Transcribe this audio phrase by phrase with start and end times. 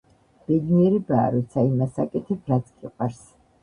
[0.47, 3.27] ბედნიერებაა, როცა იმას აკეთებ, რაც გიყვარს.